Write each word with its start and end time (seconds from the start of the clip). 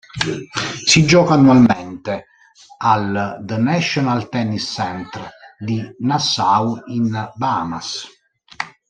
Si 0.87 1.05
gioca 1.05 1.35
annualmente 1.35 2.29
al 2.79 3.39
the 3.43 3.57
National 3.57 4.29
Tennis 4.29 4.67
Centre 4.73 5.29
di 5.59 5.79
Nassau 5.99 6.81
in 6.87 7.11
Bahamas. 7.35 8.07